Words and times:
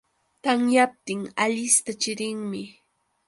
Tamyaptin 0.43 1.21
Alista 1.43 1.91
chirinmi 2.01 2.63